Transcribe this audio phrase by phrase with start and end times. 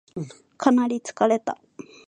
[0.57, 1.59] かなり疲れた